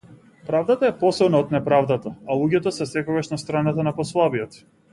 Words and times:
Правдата 0.45 0.87
е 0.87 0.95
посилна 1.03 1.41
од 1.43 1.53
неправдата, 1.57 2.13
а 2.29 2.39
луѓето 2.41 2.73
се 2.79 2.89
секогаш 2.95 3.31
на 3.35 3.39
страната 3.45 3.87
на 3.89 3.95
послабиот. 4.01 4.59